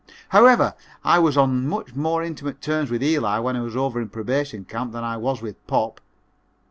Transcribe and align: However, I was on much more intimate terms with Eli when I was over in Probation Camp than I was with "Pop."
However, 0.29 0.73
I 1.03 1.19
was 1.19 1.37
on 1.37 1.67
much 1.67 1.93
more 1.95 2.23
intimate 2.23 2.59
terms 2.59 2.89
with 2.89 3.03
Eli 3.03 3.37
when 3.37 3.55
I 3.55 3.61
was 3.61 3.75
over 3.75 4.01
in 4.01 4.09
Probation 4.09 4.65
Camp 4.65 4.93
than 4.93 5.03
I 5.03 5.15
was 5.15 5.43
with 5.43 5.57
"Pop." 5.67 6.01